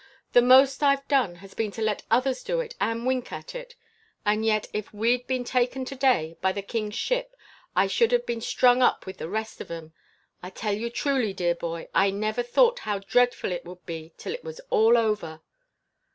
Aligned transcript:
The 0.33 0.41
most 0.41 0.81
I've 0.81 1.07
done 1.07 1.35
has 1.45 1.53
been 1.53 1.69
to 1.73 1.81
let 1.83 2.07
others 2.09 2.41
do 2.43 2.59
it, 2.59 2.73
and 2.81 3.05
wink 3.05 3.31
at 3.31 3.53
it. 3.53 3.75
And 4.25 4.43
yet, 4.43 4.65
if 4.73 4.91
we'd 4.91 5.27
been 5.27 5.43
taken 5.43 5.85
to 5.85 5.93
day 5.93 6.37
by 6.41 6.53
the 6.53 6.63
king's 6.63 6.95
ship 6.95 7.35
I 7.75 7.85
should 7.85 8.11
have 8.11 8.25
been 8.25 8.41
strung 8.41 8.81
up 8.81 9.05
with 9.05 9.19
the 9.19 9.29
rest 9.29 9.61
of 9.61 9.69
'em! 9.69 9.93
I 10.41 10.49
tell 10.49 10.73
you 10.73 10.89
truly, 10.89 11.33
dear 11.33 11.53
boy, 11.53 11.87
I 11.93 12.09
never 12.09 12.41
thought 12.41 12.79
how 12.79 12.97
dreadful 12.97 13.51
it 13.51 13.63
would 13.63 13.85
be 13.85 14.13
till 14.17 14.33
it 14.33 14.43
was 14.43 14.59
all 14.71 14.97
over. 14.97 15.41